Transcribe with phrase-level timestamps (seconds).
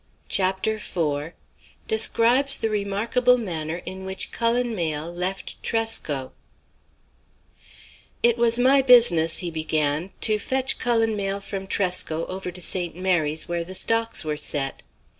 [0.29, 1.33] CHAPTER IV
[1.87, 6.31] DESCRIBES THE REMARKABLE MANNER IN WHICH CULLEN MAYLE LEFT TRESCO
[8.23, 12.95] "It was my business," he began, "to fetch Cullen Mayle from Tresco over to St.
[12.95, 14.81] Mary's where the stocks were set.